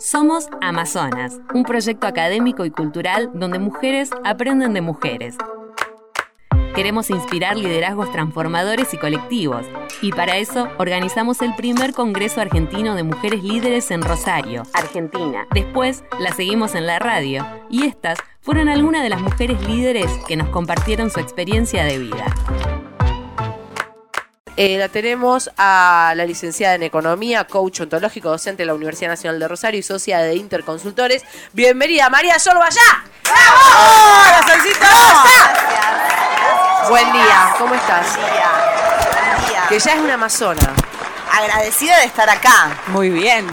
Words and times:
Somos 0.00 0.48
Amazonas, 0.62 1.38
un 1.52 1.62
proyecto 1.62 2.06
académico 2.06 2.64
y 2.64 2.70
cultural 2.70 3.30
donde 3.34 3.58
mujeres 3.58 4.08
aprenden 4.24 4.72
de 4.72 4.80
mujeres. 4.80 5.36
Queremos 6.74 7.10
inspirar 7.10 7.58
liderazgos 7.58 8.10
transformadores 8.10 8.94
y 8.94 8.96
colectivos, 8.96 9.66
y 10.00 10.12
para 10.12 10.38
eso 10.38 10.68
organizamos 10.78 11.42
el 11.42 11.54
primer 11.54 11.92
Congreso 11.92 12.40
Argentino 12.40 12.94
de 12.94 13.02
Mujeres 13.02 13.44
Líderes 13.44 13.90
en 13.90 14.00
Rosario, 14.00 14.62
Argentina. 14.72 15.46
Después 15.52 16.02
la 16.18 16.32
seguimos 16.32 16.74
en 16.74 16.86
la 16.86 16.98
radio, 16.98 17.46
y 17.68 17.84
estas 17.84 18.18
fueron 18.40 18.70
algunas 18.70 19.02
de 19.02 19.10
las 19.10 19.20
mujeres 19.20 19.60
líderes 19.68 20.10
que 20.26 20.36
nos 20.36 20.48
compartieron 20.48 21.10
su 21.10 21.20
experiencia 21.20 21.84
de 21.84 21.98
vida. 21.98 22.24
Eh, 24.56 24.76
la 24.78 24.88
tenemos 24.88 25.50
a 25.56 26.12
la 26.16 26.26
licenciada 26.26 26.74
en 26.74 26.82
Economía, 26.82 27.44
coach 27.44 27.80
ontológico, 27.80 28.28
docente 28.28 28.62
de 28.62 28.66
la 28.66 28.74
Universidad 28.74 29.10
Nacional 29.10 29.40
de 29.40 29.48
Rosario 29.48 29.80
y 29.80 29.82
socia 29.82 30.18
de 30.18 30.34
Interconsultores. 30.36 31.22
Bienvenida, 31.52 32.10
María 32.10 32.38
Sol 32.38 32.56
allá. 32.58 33.04
¡Bravo! 33.24 34.10
Buen 36.88 37.12
día, 37.12 37.54
¿cómo 37.58 37.74
estás? 37.74 38.16
Buen 38.16 38.32
día. 38.32 38.50
Buen 39.38 39.48
día. 39.48 39.66
Que 39.68 39.78
ya 39.78 39.92
es 39.92 40.00
una 40.00 40.14
amazona. 40.14 40.74
Agradecida 41.32 41.96
de 41.98 42.04
estar 42.06 42.28
acá, 42.28 42.76
Muy 42.88 43.10
bien. 43.10 43.46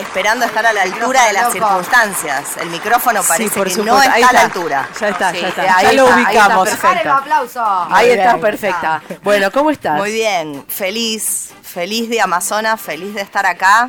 Esperando 0.00 0.44
estar 0.44 0.64
a 0.66 0.72
la 0.72 0.82
altura 0.82 1.26
de 1.26 1.32
las 1.32 1.52
circunstancias. 1.52 2.56
El 2.60 2.70
micrófono 2.70 3.22
parece 3.22 3.56
por 3.56 3.68
que 3.68 3.74
supuesto. 3.74 3.94
no 3.96 4.02
está, 4.02 4.28
a 4.28 4.32
la 4.32 4.40
altura. 4.42 4.88
Ya 5.00 5.08
está, 5.08 5.30
Sí, 5.32 5.40
ya 5.40 5.48
está. 5.48 5.62
ahí 5.76 5.86
ya 5.86 5.92
lo 5.92 6.04
está, 6.04 6.16
ahí 6.16 6.24
ubicamos. 6.24 6.68
está 6.68 6.88
perfecta. 6.88 7.16
aplauso. 7.18 7.64
Ahí 7.90 8.10
está 8.10 8.38
perfecta. 8.38 9.02
Bueno, 9.22 9.50
¿cómo 9.52 9.70
estás? 9.70 9.96
Muy 9.98 10.12
bien, 10.12 10.64
feliz, 10.68 11.50
feliz 11.62 12.08
de 12.08 12.20
Amazonas, 12.20 12.80
feliz 12.80 13.14
de 13.14 13.20
estar 13.22 13.46
acá. 13.46 13.88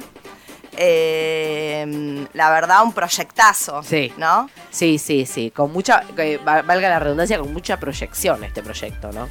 Eh, 0.77 2.25
la 2.33 2.49
verdad, 2.49 2.83
un 2.83 2.93
proyectazo, 2.93 3.83
Sí. 3.83 4.13
¿no? 4.17 4.49
Sí, 4.69 4.97
sí, 4.97 5.25
sí. 5.25 5.51
Con 5.51 5.71
mucha, 5.71 6.03
valga 6.43 6.89
la 6.89 6.99
redundancia, 6.99 7.37
con 7.39 7.51
mucha 7.53 7.77
proyección 7.77 8.43
este 8.43 8.61
proyecto, 8.63 9.11
¿no? 9.11 9.27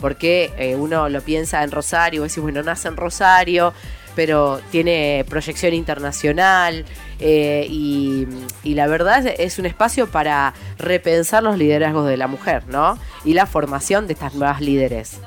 Porque 0.00 0.52
eh, 0.58 0.74
uno 0.74 1.08
lo 1.08 1.20
piensa 1.22 1.62
en 1.62 1.70
Rosario, 1.70 2.22
decís, 2.22 2.38
bueno, 2.38 2.62
nace 2.62 2.88
en 2.88 2.96
Rosario, 2.96 3.72
pero 4.16 4.60
tiene 4.72 5.24
proyección 5.28 5.74
internacional 5.74 6.84
eh, 7.20 7.66
y, 7.70 8.26
y 8.64 8.74
la 8.74 8.88
verdad 8.88 9.24
es- 9.26 9.58
un 9.60 9.66
espacio 9.66 10.10
para 10.10 10.52
repensar 10.78 11.42
los 11.44 11.56
liderazgos 11.56 12.06
de 12.08 12.16
la 12.16 12.26
mujer, 12.26 12.64
¿no? 12.66 12.98
Y 13.24 13.34
la 13.34 13.46
formación 13.46 14.06
de 14.08 14.14
estas 14.14 14.34
nuevas 14.34 14.60
líderes. 14.60 15.18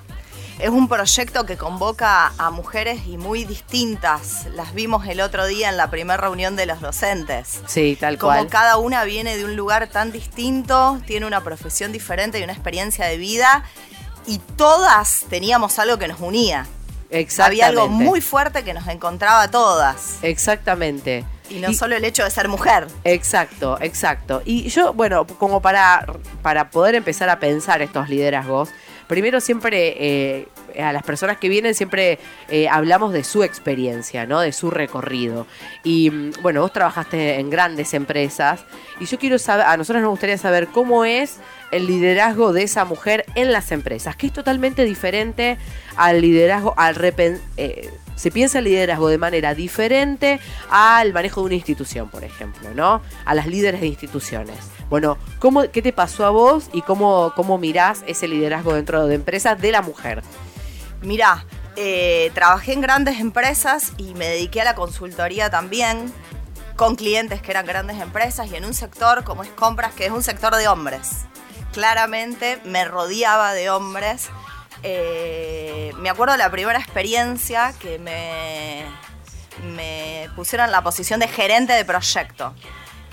Es 0.60 0.70
un 0.70 0.90
proyecto 0.90 1.45
que 1.45 1.56
convoca 1.56 2.34
a 2.38 2.52
mujeres 2.52 3.08
y 3.08 3.17
muy 3.17 3.45
distintas. 3.45 4.45
Las 4.56 4.73
vimos 4.73 5.08
el 5.08 5.22
otro 5.22 5.45
día 5.48 5.70
en 5.70 5.78
la 5.78 5.90
primera 5.90 6.17
reunión 6.17 6.58
de 6.58 6.66
los 6.66 6.82
docentes. 6.82 7.62
Sí, 7.66 7.98
tal 7.98 8.17
Como 8.17 8.34
cual. 8.34 8.48
cada 8.48 8.76
una 8.76 9.06
viene 9.06 9.38
de 9.38 9.45
un 9.45 9.56
lugar 9.56 9.88
tan 9.88 10.12
distinto, 10.12 11.00
tiene 11.08 11.26
una 11.26 11.42
profesión 11.45 11.94
diferente 11.94 12.40
y 12.40 12.44
una 12.44 12.52
experiencia 12.52 13.06
de 13.06 13.16
vida, 13.17 13.64
y 14.28 14.40
todas 14.58 15.23
teníamos 15.30 15.80
algo 15.80 15.98
que 15.98 16.10
nos 16.10 16.20
unía. 16.20 16.66
Exactamente. 17.09 17.63
Había 17.63 17.81
algo 17.81 17.89
muy 17.89 18.21
fuerte 18.21 18.63
que 18.63 18.73
nos 18.73 18.88
encontraba 18.88 19.43
a 19.43 19.52
todas. 19.52 20.17
Exactamente. 20.21 21.25
Y 21.50 21.59
no 21.59 21.73
solo 21.73 21.95
el 21.95 22.05
hecho 22.05 22.23
de 22.23 22.30
ser 22.31 22.47
mujer. 22.47 22.88
Exacto, 23.03 23.78
exacto. 23.81 24.42
Y 24.45 24.69
yo, 24.69 24.94
bueno, 24.94 25.25
como 25.25 25.61
para, 25.61 26.05
para 26.42 26.69
poder 26.69 26.95
empezar 26.95 27.30
a 27.30 27.39
pensar 27.39 27.81
estos 27.81 28.09
liderazgos, 28.09 28.69
primero 29.08 29.42
siempre 29.42 29.95
eh, 29.97 30.47
a 30.80 30.94
las 30.94 31.02
personas 31.02 31.38
que 31.38 31.50
vienen 31.50 31.73
siempre 31.73 32.20
eh, 32.50 32.70
hablamos 32.70 33.11
de 33.11 33.23
su 33.23 33.44
experiencia, 33.44 34.27
¿no? 34.27 34.39
De 34.42 34.52
su 34.52 34.70
recorrido. 34.70 35.47
Y 35.83 36.11
mm, 36.11 36.31
bueno, 36.44 36.61
vos 36.61 36.72
trabajaste 36.72 37.39
en 37.39 37.50
grandes 37.50 37.94
empresas 37.95 38.61
y 39.00 39.05
yo 39.05 39.17
quiero 39.17 39.39
saber, 39.39 39.66
a 39.66 39.75
nosotros 39.77 40.03
nos 40.03 40.11
gustaría 40.11 40.38
saber 40.38 40.67
cómo 40.67 41.05
es 41.05 41.38
el 41.72 41.88
liderazgo 41.88 42.53
de 42.53 42.64
esa 42.64 42.86
mujer 42.86 43.25
en 43.36 43.52
las 43.52 43.72
empresas, 43.72 44.16
que 44.16 44.27
es 44.27 44.33
totalmente 44.33 44.83
diferente 44.83 45.58
al 45.95 46.21
liderazgo, 46.21 46.73
al 46.77 46.95
repen- 46.95 47.42
eh, 47.58 47.89
se 48.19 48.31
piensa 48.31 48.59
el 48.59 48.65
liderazgo 48.65 49.07
de 49.07 49.17
manera 49.17 49.55
diferente 49.55 50.41
al 50.69 51.13
manejo 51.13 51.39
de 51.39 51.45
una 51.45 51.55
institución, 51.55 52.09
por 52.09 52.25
ejemplo, 52.25 52.69
¿no? 52.75 53.02
A 53.23 53.33
las 53.33 53.47
líderes 53.47 53.80
de 53.80 53.87
instituciones. 53.87 54.57
Bueno, 54.89 55.17
¿cómo, 55.39 55.71
¿qué 55.71 55.81
te 55.81 55.93
pasó 55.93 56.25
a 56.25 56.30
vos 56.30 56.65
y 56.73 56.81
cómo, 56.81 57.31
cómo 57.33 57.57
mirás 57.57 58.03
ese 58.07 58.27
liderazgo 58.27 58.73
dentro 58.73 59.07
de 59.07 59.15
empresas 59.15 59.61
de 59.61 59.71
la 59.71 59.81
mujer? 59.81 60.21
Mirá, 61.02 61.45
eh, 61.77 62.30
trabajé 62.33 62.73
en 62.73 62.81
grandes 62.81 63.21
empresas 63.21 63.93
y 63.95 64.13
me 64.15 64.27
dediqué 64.27 64.59
a 64.59 64.65
la 64.65 64.75
consultoría 64.75 65.49
también 65.49 66.11
con 66.75 66.97
clientes 66.97 67.41
que 67.41 67.51
eran 67.51 67.65
grandes 67.65 68.01
empresas 68.01 68.51
y 68.51 68.55
en 68.57 68.65
un 68.65 68.73
sector 68.73 69.23
como 69.23 69.43
es 69.43 69.49
compras, 69.49 69.93
que 69.93 70.05
es 70.05 70.11
un 70.11 70.23
sector 70.23 70.57
de 70.57 70.67
hombres. 70.67 71.09
Claramente 71.71 72.59
me 72.65 72.83
rodeaba 72.83 73.53
de 73.53 73.69
hombres. 73.69 74.30
Eh, 74.84 75.92
me 75.98 76.10
acuerdo 76.10 76.34
de 76.34 76.38
la 76.40 76.50
primera 76.52 76.80
experiencia 76.80 77.73
que 77.80 78.00
me, 78.00 78.84
me 79.76 80.30
pusieron 80.36 80.66
en 80.67 80.72
la 80.72 80.82
posición 80.82 81.20
de 81.20 81.28
gerente 81.28 81.73
de 81.73 81.86
proyecto. 81.86 82.54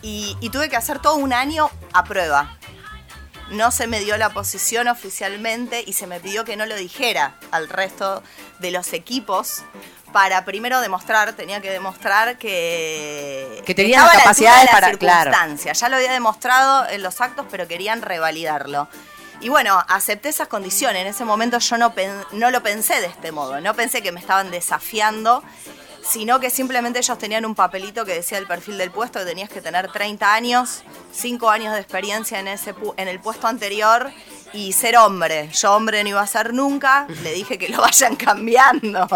Y, 0.03 0.37
y 0.41 0.51
tuve 0.51 0.69
que 0.69 0.77
hacer 0.77 1.01
todo 1.01 1.17
un 1.17 1.33
año 1.33 1.71
a 1.93 2.05
prueba 2.05 2.57
no 3.51 3.71
se 3.71 3.87
me 3.87 4.01
dio 4.01 4.17
la 4.17 4.31
posición 4.31 4.89
oficialmente 4.89 5.85
y 5.87 5.93
se 5.93 6.09
me 6.09 6.19
pidió 6.19 6.45
que 6.45 6.57
no 6.57 6.67
lo 6.67 6.75
dijera 6.75 7.37
al 7.53 7.69
resto 7.69 8.21
de 8.59 8.73
los 8.73 8.93
equipos 8.93 9.63
para 10.13 10.45
primero 10.45 10.81
demostrar, 10.81 11.33
tenía 11.35 11.61
que 11.61 11.71
demostrar 11.71 12.39
que, 12.39 13.63
Que 13.65 13.73
tenía 13.77 14.01
las 14.03 14.15
la 14.15 14.19
capacidades 14.19 14.69
para- 14.71 14.91
la 14.91 14.99
claro. 14.99 15.31
circunstancia. 15.31 15.73
Ya 15.75 15.89
lo 15.89 15.95
había 15.95 16.11
demostrado 16.11 16.89
en 16.89 17.05
los 17.05 17.21
actos, 17.21 17.47
pero 17.49 17.69
querían 17.69 18.03
revalidarlo. 18.03 18.89
Y 19.41 19.49
bueno, 19.49 19.79
acepté 19.89 20.29
esas 20.29 20.49
condiciones. 20.49 21.03
En 21.03 21.09
ese 21.09 21.25
momento 21.25 21.59
yo 21.59 21.79
no, 21.79 21.93
no 22.33 22.51
lo 22.51 22.63
pensé 22.63 23.01
de 23.01 23.07
este 23.07 23.33
modo. 23.33 23.61
No 23.61 23.75
pensé 23.75 24.03
que 24.03 24.13
me 24.13 24.21
estaban 24.21 24.51
desafiando, 24.51 25.43
sino 26.07 26.39
que 26.41 26.51
simplemente 26.51 27.01
ellos 27.01 27.19
tenían 27.19 27.45
un 27.45 27.55
papelito 27.55 28.05
que 28.05 28.15
decía 28.15 28.39
el 28.39 28.47
perfil 28.47 28.79
del 28.79 28.91
puesto, 28.91 29.25
tenías 29.25 29.51
que 29.51 29.61
tener 29.61 29.91
30 29.91 30.33
años, 30.33 30.83
5 31.13 31.51
años 31.51 31.75
de 31.75 31.81
experiencia 31.81 32.39
en, 32.39 32.49
ese 32.49 32.75
en 32.97 33.09
el 33.09 33.21
puesto 33.21 33.49
anterior 33.49 34.13
y 34.53 34.73
ser 34.73 34.97
hombre. 34.97 35.51
Yo 35.53 35.75
hombre 35.75 36.03
no 36.05 36.11
iba 36.11 36.21
a 36.21 36.27
ser 36.27 36.55
nunca, 36.55 37.07
le 37.23 37.33
dije 37.33 37.59
que 37.59 37.69
lo 37.69 37.81
vayan 37.83 38.15
cambiando, 38.15 39.07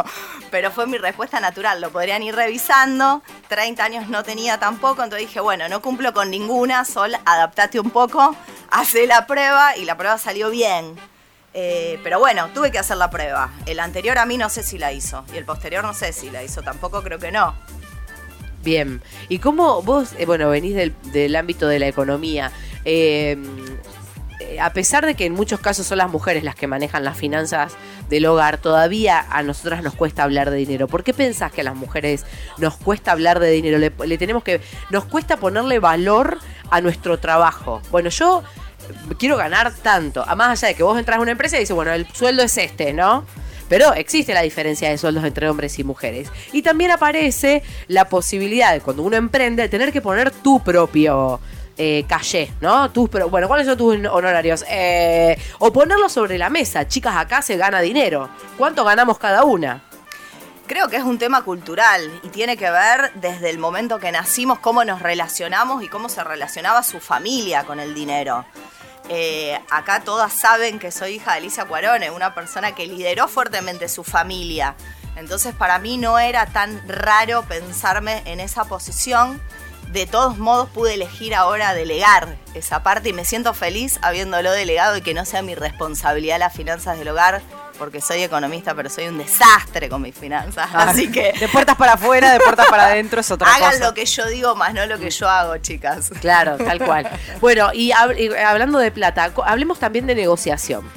pero 0.50 0.70
fue 0.70 0.86
mi 0.86 0.98
respuesta 0.98 1.38
natural, 1.38 1.80
lo 1.80 1.90
podrían 1.90 2.22
ir 2.22 2.34
revisando, 2.34 3.22
30 3.48 3.84
años 3.84 4.08
no 4.08 4.24
tenía 4.24 4.58
tampoco, 4.58 5.02
entonces 5.04 5.28
dije, 5.28 5.40
bueno, 5.40 5.68
no 5.68 5.80
cumplo 5.80 6.12
con 6.12 6.30
ninguna, 6.30 6.84
Sol, 6.84 7.14
adaptate 7.24 7.78
un 7.78 7.90
poco, 7.90 8.34
hace 8.70 9.06
la 9.06 9.26
prueba 9.26 9.76
y 9.76 9.84
la 9.84 9.96
prueba 9.96 10.18
salió 10.18 10.50
bien. 10.50 10.96
Eh, 11.52 11.98
pero 12.04 12.18
bueno, 12.18 12.48
tuve 12.54 12.70
que 12.70 12.78
hacer 12.78 12.96
la 12.96 13.10
prueba. 13.10 13.50
El 13.66 13.80
anterior 13.80 14.18
a 14.18 14.26
mí 14.26 14.36
no 14.36 14.48
sé 14.48 14.62
si 14.62 14.78
la 14.78 14.92
hizo. 14.92 15.24
Y 15.34 15.36
el 15.36 15.44
posterior 15.44 15.84
no 15.84 15.94
sé 15.94 16.12
si 16.12 16.30
la 16.30 16.42
hizo. 16.42 16.62
Tampoco 16.62 17.02
creo 17.02 17.18
que 17.18 17.32
no. 17.32 17.54
Bien. 18.62 19.02
¿Y 19.28 19.38
cómo 19.38 19.82
vos, 19.82 20.10
eh, 20.18 20.26
bueno, 20.26 20.50
venís 20.50 20.74
del, 20.74 20.94
del 21.12 21.34
ámbito 21.36 21.66
de 21.66 21.78
la 21.78 21.88
economía? 21.88 22.52
eh, 22.84 23.36
a 24.60 24.72
pesar 24.72 25.06
de 25.06 25.14
que 25.14 25.26
en 25.26 25.34
muchos 25.34 25.60
casos 25.60 25.86
son 25.86 25.98
las 25.98 26.10
mujeres 26.10 26.42
las 26.44 26.54
que 26.54 26.66
manejan 26.66 27.04
las 27.04 27.16
finanzas 27.16 27.74
del 28.08 28.26
hogar, 28.26 28.58
todavía 28.58 29.24
a 29.30 29.42
nosotras 29.42 29.82
nos 29.82 29.94
cuesta 29.94 30.22
hablar 30.22 30.50
de 30.50 30.56
dinero. 30.56 30.88
¿Por 30.88 31.04
qué 31.04 31.14
pensás 31.14 31.52
que 31.52 31.60
a 31.60 31.64
las 31.64 31.76
mujeres 31.76 32.24
nos 32.58 32.76
cuesta 32.76 33.12
hablar 33.12 33.38
de 33.38 33.50
dinero? 33.50 33.78
Le 33.78 34.18
tenemos 34.18 34.42
que. 34.42 34.60
Nos 34.90 35.04
cuesta 35.04 35.36
ponerle 35.36 35.78
valor 35.78 36.38
a 36.70 36.80
nuestro 36.80 37.18
trabajo. 37.18 37.80
Bueno, 37.90 38.10
yo 38.10 38.42
quiero 39.18 39.36
ganar 39.36 39.72
tanto. 39.74 40.24
A 40.26 40.34
más 40.34 40.50
allá 40.50 40.68
de 40.68 40.74
que 40.74 40.82
vos 40.82 40.98
entras 40.98 41.18
a 41.18 41.20
una 41.20 41.32
empresa 41.32 41.56
y 41.56 41.60
dices, 41.60 41.74
bueno, 41.74 41.92
el 41.92 42.06
sueldo 42.12 42.42
es 42.42 42.56
este, 42.56 42.92
¿no? 42.92 43.24
Pero 43.68 43.94
existe 43.94 44.34
la 44.34 44.42
diferencia 44.42 44.90
de 44.90 44.98
sueldos 44.98 45.24
entre 45.24 45.48
hombres 45.48 45.78
y 45.78 45.84
mujeres. 45.84 46.28
Y 46.52 46.62
también 46.62 46.90
aparece 46.90 47.62
la 47.86 48.08
posibilidad 48.08 48.72
de 48.72 48.80
cuando 48.80 49.02
uno 49.02 49.16
emprende 49.16 49.68
tener 49.68 49.92
que 49.92 50.00
poner 50.00 50.30
tu 50.30 50.60
propio 50.60 51.40
eh, 51.82 52.04
¿no? 52.60 52.90
Tus, 52.90 53.08
pero, 53.08 53.30
bueno, 53.30 53.48
¿cuáles 53.48 53.66
son 53.66 53.78
tus 53.78 53.96
honorarios? 54.06 54.64
Eh, 54.68 55.38
o 55.60 55.72
ponerlo 55.72 56.08
sobre 56.10 56.36
la 56.36 56.50
mesa. 56.50 56.86
Chicas, 56.86 57.16
acá 57.16 57.40
se 57.40 57.56
gana 57.56 57.80
dinero. 57.80 58.28
¿Cuánto 58.58 58.84
ganamos 58.84 59.18
cada 59.18 59.44
una? 59.44 59.82
Creo 60.66 60.88
que 60.88 60.96
es 60.96 61.02
un 61.02 61.18
tema 61.18 61.42
cultural 61.42 62.20
y 62.22 62.28
tiene 62.28 62.56
que 62.56 62.70
ver 62.70 63.12
desde 63.14 63.50
el 63.50 63.58
momento 63.58 63.98
que 63.98 64.12
nacimos, 64.12 64.58
cómo 64.58 64.84
nos 64.84 65.00
relacionamos 65.00 65.82
y 65.82 65.88
cómo 65.88 66.08
se 66.08 66.22
relacionaba 66.22 66.82
su 66.82 67.00
familia 67.00 67.64
con 67.64 67.80
el 67.80 67.94
dinero. 67.94 68.44
Eh, 69.12 69.60
acá 69.70 70.04
todas 70.04 70.32
saben 70.32 70.78
que 70.78 70.92
soy 70.92 71.14
hija 71.14 71.32
de 71.32 71.38
Alicia 71.38 71.64
Cuarone, 71.64 72.12
una 72.12 72.32
persona 72.32 72.76
que 72.76 72.86
lideró 72.86 73.26
fuertemente 73.26 73.88
su 73.88 74.04
familia. 74.04 74.76
Entonces 75.16 75.52
para 75.52 75.80
mí 75.80 75.98
no 75.98 76.20
era 76.20 76.46
tan 76.46 76.80
raro 76.88 77.42
pensarme 77.42 78.22
en 78.24 78.38
esa 78.38 78.66
posición. 78.66 79.42
De 79.88 80.06
todos 80.06 80.38
modos 80.38 80.68
pude 80.70 80.94
elegir 80.94 81.34
ahora 81.34 81.74
delegar 81.74 82.36
esa 82.54 82.84
parte 82.84 83.08
y 83.08 83.12
me 83.12 83.24
siento 83.24 83.52
feliz 83.52 83.98
habiéndolo 84.02 84.52
delegado 84.52 84.96
y 84.96 85.02
que 85.02 85.12
no 85.12 85.24
sea 85.24 85.42
mi 85.42 85.56
responsabilidad 85.56 86.38
las 86.38 86.54
finanzas 86.54 86.96
del 86.96 87.08
hogar, 87.08 87.42
porque 87.80 88.00
soy 88.00 88.22
economista, 88.22 88.74
pero 88.74 88.88
soy 88.90 89.08
un 89.08 89.18
desastre 89.18 89.88
con 89.88 90.02
mis 90.02 90.14
finanzas. 90.14 90.68
Ah, 90.72 90.84
así 90.90 91.10
que 91.10 91.32
De 91.32 91.48
puertas 91.48 91.74
para 91.76 91.94
afuera, 91.94 92.32
de 92.32 92.38
puertas 92.38 92.66
para 92.68 92.84
adentro 92.92 93.20
es 93.22 93.30
otra 93.30 93.52
hagan 93.52 93.72
cosa. 93.72 93.84
lo 93.88 93.94
que 93.94 94.04
yo 94.06 94.26
digo, 94.28 94.54
más 94.54 94.72
no 94.74 94.84
lo 94.86 94.98
que 94.98 95.10
yo 95.10 95.28
hago, 95.28 95.56
chicas. 95.56 96.10
Claro, 96.20 96.56
tal 96.58 96.78
cual. 96.84 97.08
Bueno, 97.40 97.70
y, 97.72 97.90
hab- 97.90 98.16
y 98.16 98.32
hablando 98.36 98.78
de 98.78 98.90
plata, 98.92 99.32
hablemos 99.44 99.78
también 99.80 100.06
de 100.06 100.14
negociación. 100.14 100.88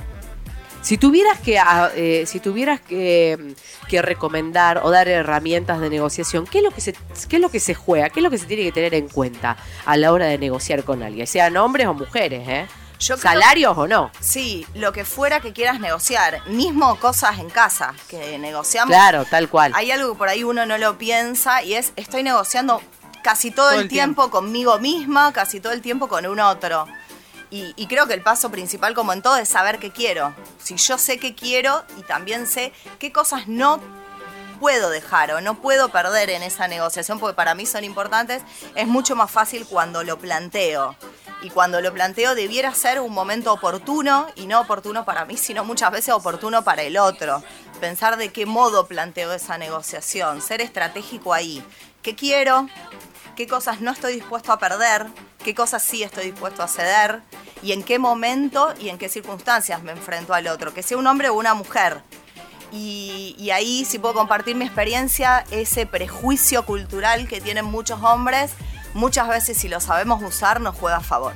Si 0.82 0.98
tuvieras 0.98 1.40
que, 1.40 1.58
ah, 1.58 1.90
eh, 1.96 2.26
si 2.28 2.42
tuvieras 2.42 2.82
que, 2.82 3.56
que 3.88 4.02
recomendar 4.02 4.82
o 4.84 4.92
dar 4.92 5.08
herramientas 5.08 5.80
de 5.80 5.90
negociación, 5.90 6.46
¿qué 6.46 6.58
es 6.58 6.64
lo 6.66 6.72
que 6.72 6.82
se, 6.82 6.94
qué 7.30 7.38
es 7.38 7.42
lo 7.42 7.48
que 7.50 7.62
se 7.62 7.74
juega? 7.74 8.10
¿Qué 8.10 8.20
es 8.20 8.24
lo 8.24 8.30
que 8.30 8.38
se 8.38 8.46
tiene 8.48 8.64
que 8.64 8.74
tener 8.74 8.94
en 8.94 9.08
cuenta 9.08 9.56
a 9.86 9.96
la 9.96 10.12
hora 10.12 10.26
de 10.26 10.38
negociar 10.38 10.84
con 10.84 11.02
alguien? 11.02 11.26
Sean 11.26 11.56
hombres 11.56 11.88
o 11.88 11.94
mujeres, 11.94 12.46
¿eh? 12.50 12.68
Yo 13.00 13.18
creo- 13.18 13.31
¿Salarios 13.34 13.78
o 13.78 13.88
no? 13.88 14.12
Sí, 14.19 14.66
lo 14.75 14.94
que 14.94 15.04
fuera 15.06 15.40
que 15.40 15.51
quieras 15.54 15.80
negociar, 15.80 16.48
mismo 16.48 16.95
cosas 17.00 17.40
en 17.40 17.50
casa 17.50 17.94
que 18.07 18.38
negociamos. 18.40 18.94
Claro, 18.94 19.25
tal 19.25 19.50
cual. 19.50 19.72
Hay 19.75 19.92
algo 19.92 20.13
que 20.13 20.18
por 20.18 20.30
ahí 20.30 20.44
uno 20.44 20.66
no 20.66 20.78
lo 20.78 20.98
piensa 20.98 21.63
y 21.63 21.74
es 21.74 21.92
estoy 21.95 22.24
negociando 22.24 22.81
casi 23.24 23.51
todo, 23.51 23.68
Todo 23.69 23.75
el, 23.80 23.84
el 23.84 23.90
tiempo, 23.90 24.30
conmigo 24.30 24.80
misma, 24.80 25.31
casi 25.34 25.60
todo 25.60 25.74
el 25.74 25.81
tiempo 25.81 26.07
con 26.07 26.25
un 26.25 26.40
otro. 26.40 26.88
Y, 27.50 27.74
y 27.75 27.88
creo 27.88 28.07
que 28.07 28.13
el 28.16 28.22
paso 28.22 28.50
principal, 28.50 28.94
como 28.96 29.13
en 29.13 29.22
todo, 29.22 29.38
es 29.38 29.48
saber 29.48 29.78
qué 29.80 29.92
quiero. 29.92 30.34
Si 30.62 30.75
yo 30.75 30.98
sé 30.98 31.19
qué 31.19 31.36
quiero 31.36 31.84
y 32.00 32.01
también 32.04 32.48
sé 32.48 32.74
qué 33.00 33.12
cosas 33.12 33.48
no 33.48 33.80
puedo 34.60 34.89
dejar 34.89 35.31
o 35.34 35.42
no 35.42 35.56
puedo 35.56 35.89
perder 35.89 36.30
en 36.31 36.42
esa 36.42 36.68
negociación, 36.68 37.19
porque 37.19 37.36
para 37.36 37.54
mí 37.54 37.66
son 37.66 37.84
importantes, 37.84 38.42
es 38.75 38.88
mucho 38.88 39.16
más 39.16 39.30
fácil 39.30 39.66
cuando 39.68 40.04
lo 40.04 40.18
planteo. 40.18 40.96
Y 41.44 41.50
cuando 41.50 41.81
lo 41.81 41.94
planteo 41.94 42.36
debiera 42.36 42.74
ser 42.74 43.01
un 43.01 43.12
momento 43.12 43.51
oportuno, 43.51 44.28
y 44.36 44.48
no 44.48 44.62
oportuno 44.62 45.04
para 45.04 45.25
mí, 45.25 45.36
sino 45.36 45.66
muchas 45.66 45.92
veces 45.92 46.13
oportuno 46.13 46.63
para 46.63 46.84
el 46.84 46.98
otro. 46.98 47.44
Pensar 47.81 48.16
de 48.16 48.31
qué 48.31 48.45
modo 48.45 48.88
planteo 48.88 49.34
esa 49.34 49.57
negociación, 49.57 50.42
ser 50.42 50.62
estratégico 50.62 51.34
ahí. 51.34 51.62
¿Qué 52.01 52.16
quiero? 52.16 52.69
¿Qué 53.36 53.45
cosas 53.45 53.81
no 53.81 53.92
estoy 53.92 54.13
dispuesto 54.13 54.54
a 54.54 54.57
perder? 54.57 55.07
¿Qué 55.44 55.54
cosas 55.54 55.84
sí 55.84 56.01
estoy 56.01 56.31
dispuesto 56.31 56.63
a 56.63 56.69
ceder? 56.69 57.22
¿Y 57.62 57.74
en 57.74 57.84
qué 57.84 58.00
momento 58.00 58.74
y 58.80 58.88
en 58.88 58.98
qué 58.98 59.10
circunstancias 59.10 59.84
me 59.84 59.92
enfrento 59.92 60.34
al 60.34 60.48
otro? 60.48 60.74
Que 60.74 60.81
sea 60.81 60.98
un 60.98 61.07
hombre 61.07 61.28
o 61.28 61.34
una 61.34 61.54
mujer. 61.54 62.01
Y, 62.72 63.36
y 63.38 63.51
ahí, 63.51 63.84
si 63.84 64.00
puedo 64.00 64.13
compartir 64.13 64.56
mi 64.56 64.63
experiencia, 64.63 65.44
ese 65.51 65.86
prejuicio 65.86 66.66
cultural 66.66 67.28
que 67.28 67.42
tienen 67.42 67.66
muchos 67.66 68.01
hombres, 68.01 68.51
muchas 68.94 69.28
veces 69.28 69.57
si 69.57 69.68
lo 69.68 69.80
sabemos 69.80 70.22
usar 70.24 70.62
nos 70.62 70.75
juega 70.75 70.98
a 70.98 71.01
favor. 71.01 71.34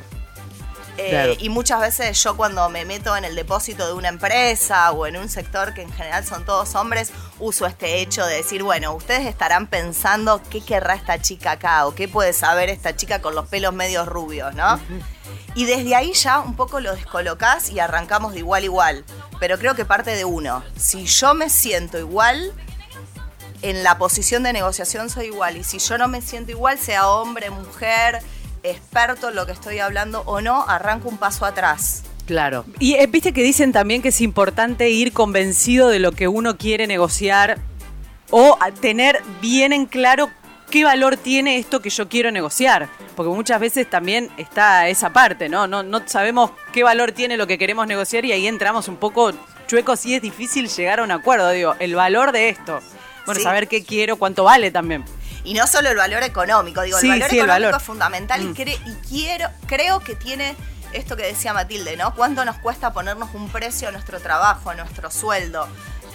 Eh, 0.97 1.09
Claro. 1.11 1.33
Y 1.37 1.49
muchas 1.49 1.79
veces 1.79 2.23
yo 2.23 2.35
cuando 2.35 2.67
me 2.69 2.83
meto 2.83 3.15
en 3.15 3.23
el 3.23 3.35
depósito 3.35 3.85
de 3.85 3.93
una 3.93 4.07
empresa 4.09 4.91
o 4.91 5.05
en 5.05 5.15
un 5.17 5.29
sector 5.29 5.75
que 5.75 5.83
en 5.83 5.91
general 5.91 6.25
son 6.25 6.43
todos 6.43 6.73
hombres, 6.73 7.11
uso 7.39 7.67
este 7.67 8.01
hecho 8.01 8.25
de 8.25 8.37
decir, 8.37 8.63
bueno, 8.63 8.93
ustedes 8.95 9.27
estarán 9.27 9.67
pensando 9.67 10.41
qué 10.49 10.61
querrá 10.61 10.95
esta 10.95 11.21
chica 11.21 11.51
acá 11.51 11.85
o 11.85 11.93
qué 11.93 12.07
puede 12.07 12.33
saber 12.33 12.69
esta 12.69 12.95
chica 12.95 13.21
con 13.21 13.35
los 13.35 13.47
pelos 13.47 13.73
medios 13.73 14.07
rubios, 14.07 14.55
¿no? 14.55 14.79
Y 15.53 15.65
desde 15.65 15.95
ahí 15.95 16.13
ya 16.13 16.39
un 16.39 16.55
poco 16.55 16.79
lo 16.79 16.95
descolocás 16.95 17.69
y 17.69 17.79
arrancamos 17.79 18.33
de 18.33 18.39
igual 18.39 18.63
a 18.63 18.65
igual. 18.65 19.05
Pero 19.39 19.59
creo 19.59 19.75
que 19.75 19.85
parte 19.85 20.15
de 20.15 20.25
uno. 20.25 20.63
Si 20.77 21.05
yo 21.05 21.35
me 21.35 21.49
siento 21.51 21.99
igual, 21.99 22.53
en 23.61 23.83
la 23.83 23.97
posición 23.97 24.43
de 24.43 24.53
negociación 24.53 25.09
soy 25.09 25.27
igual. 25.27 25.57
Y 25.57 25.63
si 25.63 25.79
yo 25.79 25.97
no 25.97 26.07
me 26.07 26.21
siento 26.21 26.51
igual, 26.51 26.77
sea 26.77 27.07
hombre, 27.07 27.49
mujer, 27.49 28.19
experto 28.63 29.29
en 29.29 29.35
lo 29.35 29.45
que 29.45 29.51
estoy 29.51 29.79
hablando 29.79 30.21
o 30.25 30.41
no, 30.41 30.63
arranco 30.67 31.09
un 31.09 31.17
paso 31.17 31.45
atrás. 31.45 32.03
Claro. 32.25 32.65
Y 32.79 32.95
eh, 32.95 33.07
viste 33.07 33.31
que 33.31 33.41
dicen 33.41 33.71
también 33.71 34.01
que 34.01 34.09
es 34.09 34.21
importante 34.21 34.89
ir 34.89 35.13
convencido 35.13 35.87
de 35.87 35.99
lo 35.99 36.11
que 36.11 36.27
uno 36.27 36.57
quiere 36.57 36.85
negociar 36.85 37.57
o 38.29 38.57
tener 38.81 39.21
bien 39.41 39.71
en 39.71 39.85
claro 39.85 40.29
qué 40.69 40.83
valor 40.83 41.15
tiene 41.15 41.57
esto 41.57 41.81
que 41.81 41.89
yo 41.89 42.09
quiero 42.09 42.29
negociar. 42.31 42.89
Porque 43.15 43.31
muchas 43.31 43.59
veces 43.59 43.89
también 43.89 44.29
está 44.37 44.89
esa 44.89 45.13
parte, 45.13 45.47
¿no? 45.47 45.67
No, 45.67 45.83
no 45.83 46.01
sabemos 46.05 46.51
qué 46.73 46.83
valor 46.83 47.13
tiene 47.13 47.37
lo 47.37 47.47
que 47.47 47.57
queremos 47.57 47.87
negociar 47.87 48.25
y 48.25 48.33
ahí 48.33 48.45
entramos 48.45 48.89
un 48.89 48.97
poco 48.97 49.31
chuecos 49.67 50.05
y 50.05 50.15
es 50.15 50.21
difícil 50.21 50.67
llegar 50.67 50.99
a 50.99 51.03
un 51.03 51.11
acuerdo. 51.11 51.49
Digo, 51.51 51.75
el 51.79 51.95
valor 51.95 52.33
de 52.33 52.49
esto. 52.49 52.81
Bueno, 53.27 53.37
Sí. 53.39 53.43
saber 53.43 53.67
qué 53.67 53.83
quiero, 53.83 54.15
cuánto 54.17 54.43
vale 54.45 54.71
también. 54.71 55.05
Y 55.43 55.53
no 55.53 55.67
solo 55.67 55.89
el 55.89 55.97
valor 55.97 56.23
económico, 56.23 56.81
digo, 56.81 56.97
Sí, 56.97 57.05
el 57.07 57.11
valor 57.19 57.29
sí, 57.29 57.37
el 57.37 57.43
económico 57.45 57.65
valor. 57.67 57.81
es 57.81 57.85
fundamental 57.85 58.41
Mm. 58.43 58.49
y, 58.49 58.53
cre- 58.55 58.79
y 58.85 59.07
quiero, 59.07 59.47
creo 59.67 59.99
que 59.99 60.15
tiene 60.15 60.55
esto 60.93 61.15
que 61.15 61.23
decía 61.23 61.53
Matilde, 61.53 61.95
¿no? 61.97 62.15
¿Cuánto 62.15 62.43
nos 62.45 62.57
cuesta 62.57 62.91
ponernos 62.93 63.29
un 63.35 63.49
precio 63.49 63.89
a 63.89 63.91
nuestro 63.91 64.19
trabajo, 64.19 64.69
a 64.71 64.75
nuestro 64.75 65.11
sueldo? 65.11 65.67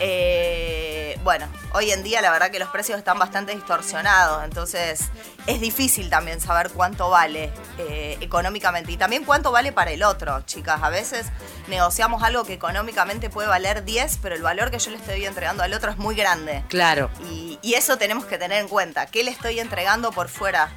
Eh, 0.04 1.16
bueno, 1.22 1.46
hoy 1.74 1.92
en 1.92 2.02
día 2.02 2.20
la 2.20 2.32
verdad 2.32 2.50
que 2.50 2.58
los 2.58 2.68
precios 2.70 2.98
están 2.98 3.16
bastante 3.18 3.54
distorsionados, 3.54 4.42
entonces 4.44 5.00
es 5.46 5.60
difícil 5.60 6.10
también 6.10 6.40
saber 6.40 6.70
cuánto 6.70 7.08
vale 7.08 7.52
eh, 7.78 8.18
económicamente 8.20 8.90
y 8.90 8.96
también 8.96 9.24
cuánto 9.24 9.52
vale 9.52 9.70
para 9.70 9.92
el 9.92 10.02
otro, 10.02 10.40
chicas. 10.42 10.82
A 10.82 10.90
veces 10.90 11.26
negociamos 11.68 12.24
algo 12.24 12.44
que 12.44 12.54
económicamente 12.54 13.30
puede 13.30 13.46
valer 13.48 13.84
10, 13.84 14.18
pero 14.20 14.34
el 14.34 14.42
valor 14.42 14.72
que 14.72 14.80
yo 14.80 14.90
le 14.90 14.96
estoy 14.96 15.24
entregando 15.24 15.62
al 15.62 15.72
otro 15.72 15.92
es 15.92 15.96
muy 15.98 16.16
grande. 16.16 16.64
Claro. 16.68 17.08
Y, 17.30 17.60
y 17.62 17.74
eso 17.74 17.96
tenemos 17.96 18.24
que 18.24 18.38
tener 18.38 18.60
en 18.60 18.68
cuenta. 18.68 19.06
¿Qué 19.06 19.22
le 19.22 19.30
estoy 19.30 19.60
entregando 19.60 20.10
por 20.10 20.28
fuera? 20.28 20.68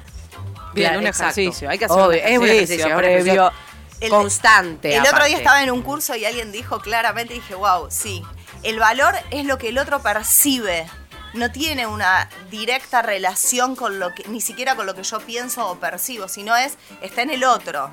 Bien, 0.72 0.88
Claro, 0.90 1.00
un 1.00 1.06
exacto. 1.08 1.40
ejercicio. 1.40 1.68
Hay 1.68 1.78
que 1.78 1.86
hacer 1.86 1.96
un 1.96 2.02
Obvio, 2.04 2.22
es 2.22 2.38
un 2.38 2.44
ejercicio 2.46 2.86
ejercicio, 2.86 2.86
es 2.86 2.92
un 2.92 2.98
previo. 3.24 3.52
El- 3.98 4.10
constante. 4.10 4.94
El 4.94 5.02
otro 5.06 5.24
día 5.24 5.38
estaba 5.38 5.62
en 5.64 5.70
un 5.72 5.82
curso 5.82 6.14
y 6.14 6.24
alguien 6.24 6.52
dijo 6.52 6.78
claramente, 6.80 7.34
dije, 7.34 7.54
wow, 7.54 7.86
sí, 7.90 8.22
el 8.66 8.80
valor 8.80 9.14
es 9.30 9.44
lo 9.44 9.58
que 9.58 9.68
el 9.68 9.78
otro 9.78 10.02
percibe. 10.02 10.86
No 11.34 11.52
tiene 11.52 11.86
una 11.86 12.28
directa 12.50 13.00
relación 13.00 13.76
con 13.76 14.00
lo 14.00 14.12
que, 14.12 14.26
ni 14.28 14.40
siquiera 14.40 14.74
con 14.74 14.86
lo 14.86 14.94
que 14.96 15.04
yo 15.04 15.20
pienso 15.20 15.70
o 15.70 15.76
percibo, 15.76 16.26
sino 16.26 16.56
es, 16.56 16.76
está 17.00 17.22
en 17.22 17.30
el 17.30 17.44
otro, 17.44 17.92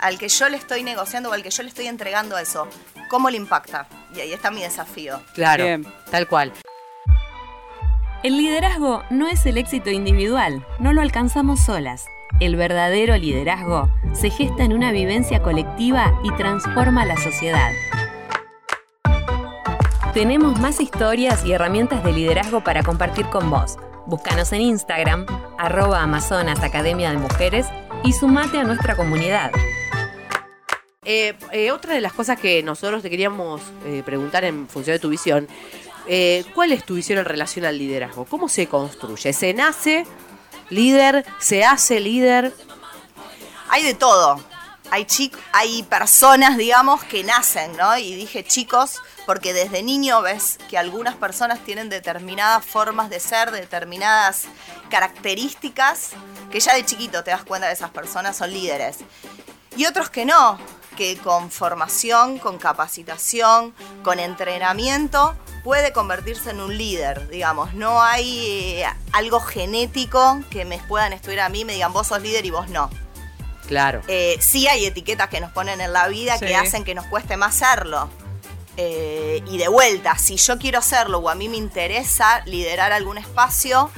al 0.00 0.18
que 0.18 0.28
yo 0.28 0.48
le 0.48 0.56
estoy 0.56 0.82
negociando 0.82 1.30
o 1.30 1.32
al 1.32 1.44
que 1.44 1.50
yo 1.50 1.62
le 1.62 1.68
estoy 1.68 1.86
entregando 1.86 2.36
eso. 2.38 2.66
¿Cómo 3.08 3.30
le 3.30 3.36
impacta? 3.36 3.86
Y 4.16 4.20
ahí 4.20 4.32
está 4.32 4.50
mi 4.50 4.62
desafío. 4.62 5.22
Claro, 5.32 5.62
Bien. 5.62 5.86
tal 6.10 6.26
cual. 6.26 6.52
El 8.24 8.36
liderazgo 8.36 9.04
no 9.10 9.28
es 9.28 9.46
el 9.46 9.58
éxito 9.58 9.90
individual, 9.90 10.66
no 10.80 10.92
lo 10.92 11.02
alcanzamos 11.02 11.60
solas. 11.60 12.06
El 12.40 12.56
verdadero 12.56 13.16
liderazgo 13.16 13.88
se 14.12 14.30
gesta 14.30 14.64
en 14.64 14.72
una 14.72 14.90
vivencia 14.90 15.40
colectiva 15.40 16.18
y 16.24 16.34
transforma 16.34 17.04
la 17.04 17.16
sociedad. 17.16 17.70
Tenemos 20.14 20.60
más 20.60 20.80
historias 20.80 21.44
y 21.44 21.50
herramientas 21.50 22.04
de 22.04 22.12
liderazgo 22.12 22.62
para 22.62 22.84
compartir 22.84 23.26
con 23.26 23.50
vos. 23.50 23.78
Búscanos 24.06 24.52
en 24.52 24.60
Instagram, 24.60 25.26
arroba 25.58 26.02
Amazonas 26.02 26.62
Academia 26.62 27.10
de 27.10 27.16
Mujeres 27.18 27.66
y 28.04 28.12
sumate 28.12 28.58
a 28.58 28.62
nuestra 28.62 28.94
comunidad. 28.94 29.50
Eh, 31.04 31.36
eh, 31.50 31.72
otra 31.72 31.94
de 31.94 32.00
las 32.00 32.12
cosas 32.12 32.38
que 32.38 32.62
nosotros 32.62 33.02
te 33.02 33.10
queríamos 33.10 33.60
eh, 33.86 34.04
preguntar 34.06 34.44
en 34.44 34.68
función 34.68 34.94
de 34.94 35.00
tu 35.00 35.08
visión, 35.08 35.48
eh, 36.06 36.44
¿cuál 36.54 36.70
es 36.70 36.84
tu 36.84 36.94
visión 36.94 37.18
en 37.18 37.24
relación 37.24 37.64
al 37.64 37.76
liderazgo? 37.76 38.24
¿Cómo 38.24 38.48
se 38.48 38.68
construye? 38.68 39.32
¿Se 39.32 39.52
nace 39.52 40.06
líder? 40.70 41.24
¿Se 41.40 41.64
hace 41.64 41.98
líder? 41.98 42.52
Hay 43.68 43.82
de 43.82 43.94
todo. 43.94 44.53
Hay, 44.90 45.06
hay 45.52 45.82
personas, 45.84 46.56
digamos, 46.56 47.02
que 47.04 47.24
nacen, 47.24 47.76
¿no? 47.76 47.96
Y 47.96 48.14
dije 48.14 48.44
chicos, 48.44 49.00
porque 49.26 49.52
desde 49.52 49.82
niño 49.82 50.22
ves 50.22 50.58
que 50.68 50.78
algunas 50.78 51.16
personas 51.16 51.60
tienen 51.64 51.88
determinadas 51.88 52.64
formas 52.64 53.10
de 53.10 53.20
ser, 53.20 53.50
determinadas 53.50 54.44
características, 54.90 56.10
que 56.50 56.60
ya 56.60 56.74
de 56.74 56.84
chiquito 56.84 57.24
te 57.24 57.30
das 57.30 57.44
cuenta 57.44 57.66
de 57.66 57.74
esas 57.74 57.90
personas 57.90 58.36
son 58.36 58.52
líderes. 58.52 58.98
Y 59.76 59.86
otros 59.86 60.10
que 60.10 60.24
no, 60.24 60.58
que 60.96 61.16
con 61.18 61.50
formación, 61.50 62.38
con 62.38 62.58
capacitación, 62.58 63.74
con 64.04 64.20
entrenamiento, 64.20 65.34
puede 65.64 65.92
convertirse 65.92 66.50
en 66.50 66.60
un 66.60 66.76
líder, 66.76 67.28
digamos. 67.28 67.74
No 67.74 68.02
hay 68.02 68.82
eh, 68.82 68.86
algo 69.12 69.40
genético 69.40 70.40
que 70.50 70.64
me 70.64 70.78
puedan 70.78 71.12
estudiar 71.12 71.40
a 71.40 71.48
mí 71.48 71.64
me 71.64 71.72
digan, 71.72 71.92
vos 71.92 72.08
sos 72.08 72.22
líder 72.22 72.44
y 72.46 72.50
vos 72.50 72.68
no. 72.68 72.90
Claro. 73.66 74.02
Eh, 74.08 74.36
sí 74.40 74.68
hay 74.68 74.84
etiquetas 74.86 75.28
que 75.28 75.40
nos 75.40 75.50
ponen 75.52 75.80
en 75.80 75.92
la 75.92 76.08
vida 76.08 76.38
Sí. 76.38 76.46
que 76.46 76.56
hacen 76.56 76.84
que 76.84 76.94
nos 76.94 77.06
cueste 77.06 77.36
más 77.36 77.54
serlo. 77.54 78.08
Eh, 78.76 79.42
y 79.46 79.58
de 79.58 79.68
vuelta, 79.68 80.18
si 80.18 80.36
yo 80.36 80.58
quiero 80.58 80.82
serlo 80.82 81.18
o 81.18 81.28
a 81.30 81.34
mí 81.34 81.48
me 81.48 81.56
interesa 81.56 82.42
liderar 82.44 82.92
algún 82.92 83.18
espacio, 83.18 83.90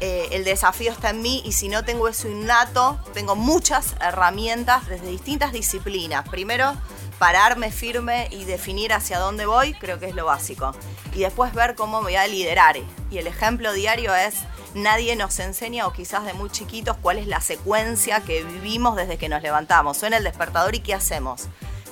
eh, 0.00 0.28
el 0.32 0.42
desafío 0.44 0.90
está 0.90 1.10
en 1.10 1.20
mí 1.22 1.42
y 1.44 1.52
si 1.52 1.68
no 1.68 1.84
tengo 1.84 2.08
eso 2.08 2.28
innato, 2.28 2.98
tengo 3.14 3.36
muchas 3.36 3.94
herramientas 4.00 4.88
desde 4.88 5.06
distintas 5.06 5.52
disciplinas. 5.52 6.26
Primero, 6.28 6.74
pararme 7.22 7.70
firme 7.70 8.26
y 8.32 8.46
definir 8.46 8.92
hacia 8.92 9.20
dónde 9.20 9.46
voy, 9.46 9.74
creo 9.74 10.00
que 10.00 10.06
es 10.06 10.16
lo 10.16 10.26
básico. 10.26 10.72
Y 11.14 11.20
después 11.20 11.54
ver 11.54 11.76
cómo 11.76 12.00
me 12.00 12.06
voy 12.06 12.16
a 12.16 12.26
liderar. 12.26 12.74
Y 13.12 13.18
el 13.18 13.28
ejemplo 13.28 13.72
diario 13.72 14.12
es, 14.12 14.34
nadie 14.74 15.14
nos 15.14 15.38
enseña, 15.38 15.86
o 15.86 15.92
quizás 15.92 16.24
de 16.24 16.32
muy 16.32 16.50
chiquitos, 16.50 16.96
cuál 17.00 17.18
es 17.18 17.28
la 17.28 17.40
secuencia 17.40 18.22
que 18.22 18.42
vivimos 18.42 18.96
desde 18.96 19.18
que 19.18 19.28
nos 19.28 19.40
levantamos. 19.40 19.98
Suena 19.98 20.16
el 20.16 20.24
despertador 20.24 20.74
y 20.74 20.80
qué 20.80 20.94
hacemos. 20.94 21.44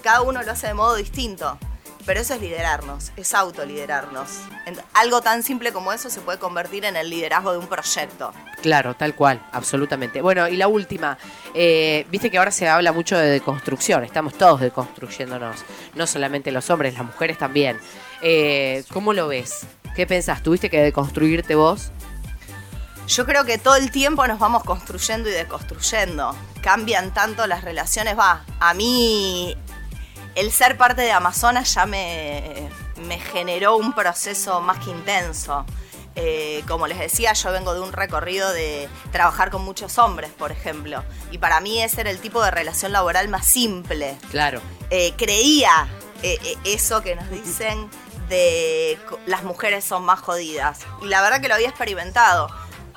Cada 0.02 0.22
uno 0.22 0.42
lo 0.42 0.50
hace 0.50 0.66
de 0.66 0.74
modo 0.74 0.96
distinto. 0.96 1.60
Pero 2.10 2.22
eso 2.22 2.34
es 2.34 2.40
liderarnos, 2.40 3.12
es 3.16 3.34
autoliderarnos. 3.34 4.40
Algo 4.94 5.20
tan 5.20 5.44
simple 5.44 5.72
como 5.72 5.92
eso 5.92 6.10
se 6.10 6.20
puede 6.20 6.40
convertir 6.40 6.84
en 6.84 6.96
el 6.96 7.08
liderazgo 7.08 7.52
de 7.52 7.58
un 7.58 7.68
proyecto. 7.68 8.32
Claro, 8.62 8.96
tal 8.96 9.14
cual, 9.14 9.40
absolutamente. 9.52 10.20
Bueno, 10.20 10.48
y 10.48 10.56
la 10.56 10.66
última, 10.66 11.18
eh, 11.54 12.04
viste 12.10 12.28
que 12.28 12.38
ahora 12.38 12.50
se 12.50 12.66
habla 12.68 12.90
mucho 12.90 13.16
de 13.16 13.28
deconstrucción, 13.28 14.02
estamos 14.02 14.34
todos 14.34 14.60
deconstruyéndonos, 14.60 15.64
no 15.94 16.04
solamente 16.08 16.50
los 16.50 16.68
hombres, 16.68 16.94
las 16.94 17.04
mujeres 17.04 17.38
también. 17.38 17.78
Eh, 18.22 18.82
¿Cómo 18.92 19.12
lo 19.12 19.28
ves? 19.28 19.60
¿Qué 19.94 20.04
pensás? 20.04 20.42
¿Tuviste 20.42 20.68
que 20.68 20.80
deconstruirte 20.80 21.54
vos? 21.54 21.92
Yo 23.06 23.24
creo 23.24 23.44
que 23.44 23.56
todo 23.56 23.76
el 23.76 23.92
tiempo 23.92 24.26
nos 24.26 24.40
vamos 24.40 24.64
construyendo 24.64 25.28
y 25.28 25.32
deconstruyendo. 25.32 26.34
Cambian 26.60 27.14
tanto 27.14 27.46
las 27.46 27.62
relaciones. 27.62 28.18
Va, 28.18 28.44
a 28.58 28.74
mí 28.74 29.56
el 30.40 30.50
ser 30.52 30.78
parte 30.78 31.02
de 31.02 31.12
Amazonas 31.12 31.74
ya 31.74 31.84
me, 31.84 32.70
me 33.06 33.18
generó 33.18 33.76
un 33.76 33.92
proceso 33.92 34.62
más 34.62 34.78
que 34.82 34.90
intenso. 34.90 35.66
Eh, 36.16 36.64
como 36.66 36.86
les 36.86 36.98
decía, 36.98 37.34
yo 37.34 37.52
vengo 37.52 37.74
de 37.74 37.80
un 37.80 37.92
recorrido 37.92 38.50
de 38.50 38.88
trabajar 39.12 39.50
con 39.50 39.62
muchos 39.62 39.98
hombres, 39.98 40.30
por 40.30 40.50
ejemplo. 40.50 41.04
Y 41.30 41.36
para 41.36 41.60
mí 41.60 41.82
ese 41.82 42.00
era 42.00 42.10
el 42.10 42.18
tipo 42.20 42.42
de 42.42 42.50
relación 42.50 42.90
laboral 42.90 43.28
más 43.28 43.46
simple. 43.46 44.16
Claro. 44.30 44.62
Eh, 44.88 45.12
creía 45.18 45.86
eh, 46.22 46.38
eso 46.64 47.02
que 47.02 47.16
nos 47.16 47.30
dicen 47.30 47.90
de 48.30 48.98
las 49.26 49.44
mujeres 49.44 49.84
son 49.84 50.04
más 50.04 50.20
jodidas. 50.20 50.80
Y 51.02 51.08
la 51.08 51.20
verdad 51.20 51.42
que 51.42 51.48
lo 51.48 51.54
había 51.54 51.68
experimentado. 51.68 52.48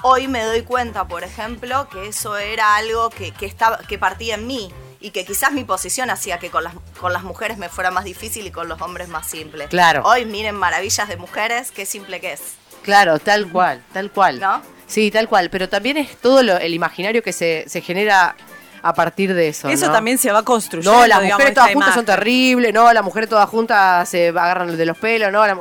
Hoy 0.02 0.30
me 0.30 0.44
doy 0.44 0.64
cuenta, 0.64 1.10
por 1.10 1.26
ejemplo, 1.26 1.90
que 1.90 2.08
eso 2.08 2.38
era 2.38 2.78
algo 2.78 3.10
que, 3.10 3.32
que, 3.32 3.46
estaba, 3.46 3.80
que 3.80 3.98
partía 3.98 4.36
en 4.36 4.48
mí. 4.48 4.74
Y 5.04 5.12
que 5.12 5.26
quizás 5.26 5.52
mi 5.52 5.66
posición 5.66 6.10
hacía 6.10 6.40
que 6.40 6.50
con 6.50 6.64
las, 6.64 6.74
con 7.00 7.12
las 7.12 7.24
mujeres 7.24 7.58
me 7.58 7.68
fuera 7.68 7.92
más 7.92 8.06
difícil 8.06 8.48
y 8.48 8.52
con 8.52 8.70
los 8.70 8.82
hombres 8.82 9.10
más 9.10 9.28
simple. 9.28 9.68
Claro. 9.68 10.02
Hoy 10.06 10.26
miren 10.26 10.56
maravillas 10.56 11.10
de 11.10 11.18
mujeres, 11.18 11.72
qué 11.72 11.86
simple 11.86 12.22
que 12.22 12.32
es. 12.34 12.42
Claro, 12.84 13.20
tal 13.20 13.50
cual, 13.52 13.84
tal 13.92 14.10
cual. 14.12 14.40
¿No? 14.40 14.62
Sí, 14.88 15.12
tal 15.12 15.28
cual, 15.28 15.50
pero 15.50 15.68
también 15.68 15.98
es 15.98 16.16
todo 16.18 16.42
lo- 16.42 16.58
el 16.58 16.74
imaginario 16.74 17.22
que 17.22 17.34
se, 17.34 17.66
se 17.68 17.82
genera 17.82 18.36
a 18.82 18.94
partir 18.94 19.34
de 19.34 19.50
eso. 19.50 19.68
Eso 19.68 19.88
¿no? 19.88 19.92
también 19.92 20.18
se 20.18 20.32
va 20.32 20.44
construyendo. 20.44 20.94
No, 20.94 21.06
las 21.06 21.22
digamos, 21.22 21.40
mujeres 21.40 21.54
todas 21.54 21.74
juntas 21.74 21.94
son 21.96 22.06
terribles, 22.06 22.74
no, 22.74 22.94
las 22.94 23.04
mujeres 23.04 23.30
todas 23.30 23.50
juntas 23.50 24.08
se 24.08 24.30
agarran 24.30 24.78
de 24.78 24.86
los 24.86 24.98
pelos, 24.98 25.32
no, 25.34 25.46
la 25.46 25.58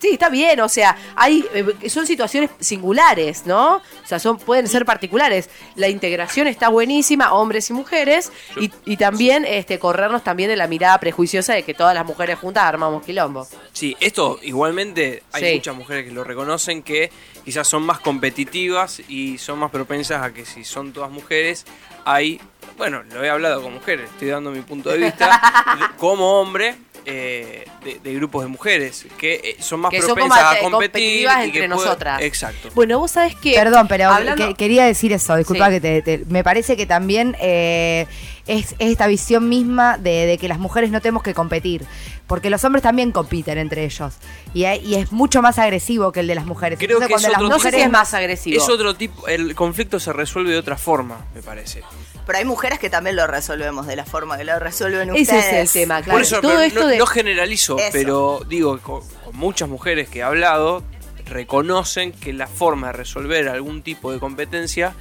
Sí, 0.00 0.10
está 0.12 0.28
bien, 0.28 0.60
o 0.60 0.68
sea, 0.68 0.96
hay 1.16 1.44
eh, 1.54 1.88
son 1.88 2.06
situaciones 2.06 2.50
singulares, 2.60 3.46
¿no? 3.46 3.76
O 3.76 3.82
sea, 4.06 4.18
son 4.18 4.38
pueden 4.38 4.68
ser 4.68 4.84
particulares. 4.84 5.50
La 5.74 5.88
integración 5.88 6.46
está 6.46 6.68
buenísima, 6.68 7.32
hombres 7.32 7.70
y 7.70 7.72
mujeres, 7.72 8.30
y, 8.60 8.70
y 8.84 8.96
también 8.96 9.44
este 9.44 9.78
corrernos 9.78 10.22
también 10.24 10.48
de 10.50 10.56
la 10.56 10.66
mirada 10.66 10.98
prejuiciosa 10.98 11.54
de 11.54 11.62
que 11.62 11.74
todas 11.74 11.94
las 11.94 12.04
mujeres 12.06 12.38
juntas 12.38 12.64
armamos 12.64 13.04
quilombo. 13.04 13.46
Sí, 13.72 13.96
esto 14.00 14.38
igualmente 14.42 15.22
hay 15.32 15.44
Sí. 15.44 15.54
muchas 15.56 15.76
mujeres 15.76 16.04
que 16.04 16.10
lo 16.12 16.24
reconocen 16.24 16.82
que 16.82 17.10
quizás 17.44 17.66
son 17.66 17.82
más 17.84 18.00
competitivas 18.00 19.00
y 19.08 19.38
son 19.38 19.58
más 19.58 19.70
propensas 19.70 20.22
a 20.22 20.32
que 20.32 20.44
si 20.44 20.64
son 20.64 20.92
todas 20.92 21.10
mujeres 21.10 21.64
hay, 22.04 22.40
bueno, 22.76 23.02
lo 23.12 23.22
he 23.22 23.28
hablado 23.28 23.62
con 23.62 23.74
mujeres, 23.74 24.08
estoy 24.10 24.28
dando 24.28 24.50
mi 24.50 24.60
punto 24.62 24.88
de 24.90 24.98
vista 24.98 25.92
como 25.98 26.40
hombre 26.40 26.76
eh, 27.10 27.64
de, 27.84 27.98
de 28.00 28.14
grupos 28.14 28.42
de 28.42 28.48
mujeres 28.48 29.06
que 29.16 29.34
eh, 29.34 29.56
son 29.60 29.80
más 29.80 29.90
Que 29.90 30.02
son 30.02 30.14
propensas 30.14 30.38
a 30.40 30.58
competir 30.60 30.70
competitivas 30.70 31.40
y 31.40 31.44
entre 31.46 31.60
que 31.62 31.68
nosotras. 31.68 32.22
Exacto. 32.22 32.68
Bueno, 32.74 32.98
vos 32.98 33.10
sabés 33.10 33.34
que 33.36 33.54
Perdón, 33.54 33.86
pero 33.88 34.10
hablando- 34.10 34.48
que- 34.48 34.54
quería 34.54 34.84
decir 34.84 35.12
eso, 35.12 35.36
disculpa 35.36 35.66
Sí. 35.68 35.72
que 35.74 35.80
te, 35.80 36.02
te- 36.02 36.24
Me 36.26 36.44
parece 36.44 36.76
que 36.76 36.86
también 36.86 37.36
eh, 37.40 38.06
es, 38.46 38.72
es 38.78 38.90
esta 38.90 39.06
visión 39.06 39.48
misma 39.48 39.96
de, 39.98 40.26
de 40.26 40.38
que 40.38 40.48
las 40.48 40.58
mujeres 40.58 40.90
no 40.90 41.00
tenemos 41.00 41.22
que 41.22 41.34
competir. 41.34 41.84
Porque 42.26 42.50
los 42.50 42.62
hombres 42.64 42.82
también 42.82 43.10
compiten 43.10 43.56
entre 43.56 43.84
ellos. 43.86 44.12
Y, 44.52 44.64
hay- 44.64 44.84
y 44.84 44.96
es 44.96 45.12
mucho 45.12 45.40
más 45.40 45.58
agresivo 45.58 46.12
que 46.12 46.20
el 46.20 46.26
de 46.26 46.34
las 46.34 46.44
mujeres. 46.44 46.78
Creo 46.78 46.98
Entonces, 46.98 47.08
que 47.08 47.14
es 47.14 47.20
cuando 47.22 47.28
las 47.32 47.38
otro 47.42 47.48
no 47.48 47.54
sé 47.54 47.60
si 47.60 47.66
mujeres 47.68 47.86
es 47.86 47.92
más 47.92 48.12
agresivo. 48.14 48.62
Es 48.62 48.68
otro 48.68 48.94
tipo, 48.94 49.26
el 49.28 49.54
conflicto 49.54 49.98
se 49.98 50.12
resuelve 50.12 50.50
de 50.50 50.58
otra 50.58 50.76
forma, 50.76 51.24
me 51.34 51.40
parece. 51.42 51.82
Pero 52.28 52.40
hay 52.40 52.44
mujeres 52.44 52.78
que 52.78 52.90
también 52.90 53.16
lo 53.16 53.26
resolvemos 53.26 53.86
de 53.86 53.96
la 53.96 54.04
forma 54.04 54.36
que 54.36 54.44
lo 54.44 54.58
resuelven 54.58 55.08
Ese 55.08 55.22
ustedes. 55.22 55.46
es 55.46 55.52
el 55.54 55.80
tema, 55.80 56.02
claro. 56.02 56.18
Por 56.18 56.20
eso, 56.20 56.42
todo 56.42 56.60
esto 56.60 56.80
no, 56.80 56.86
de 56.88 56.98
no 56.98 57.06
generalizo, 57.06 57.78
Eso. 57.78 57.88
pero 57.90 58.42
digo, 58.46 58.78
con, 58.80 59.00
con 59.24 59.34
muchas 59.34 59.66
mujeres 59.66 60.10
que 60.10 60.18
he 60.18 60.22
hablado, 60.22 60.82
reconocen 61.24 62.12
que 62.12 62.34
la 62.34 62.46
forma 62.46 62.88
de 62.88 62.92
resolver 62.92 63.48
algún 63.48 63.80
tipo 63.80 64.12
de 64.12 64.18
competencia 64.18 64.92